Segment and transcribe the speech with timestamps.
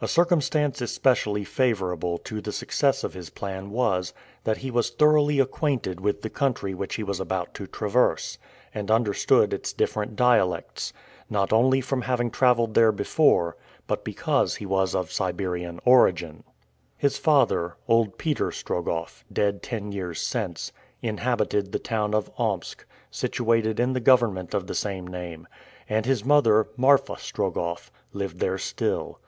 [0.00, 5.40] A circumstance especially favorable to the success of his plan was, that he was thoroughly
[5.40, 8.38] acquainted with the country which he was about to traverse,
[8.72, 10.92] and understood its different dialects
[11.28, 13.56] not only from having traveled there before,
[13.88, 16.44] but because he was of Siberian origin.
[16.96, 20.72] His father old Peter Strogoff, dead ten years since
[21.02, 25.46] inhabited the town of Omsk, situated in the government of the same name;
[25.88, 29.18] and his mother, Marfa Strogoff, lived there still.